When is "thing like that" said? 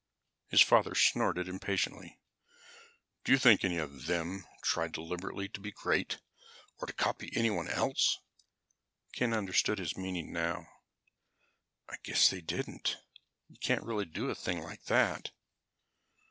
14.33-15.29